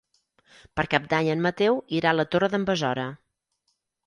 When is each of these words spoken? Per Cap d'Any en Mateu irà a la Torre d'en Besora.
Per 0.79 0.85
Cap 0.93 1.05
d'Any 1.11 1.29
en 1.33 1.43
Mateu 1.47 1.77
irà 1.99 2.15
a 2.15 2.19
la 2.21 2.27
Torre 2.33 2.51
d'en 2.55 2.67
Besora. 2.71 3.05